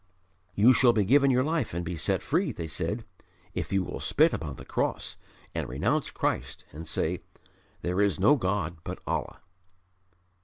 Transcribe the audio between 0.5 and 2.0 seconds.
"You shall be given your life and be